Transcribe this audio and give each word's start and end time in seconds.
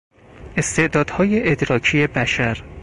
استعدادهای 0.57 1.51
ادراکی 1.51 2.07
بشر 2.07 2.63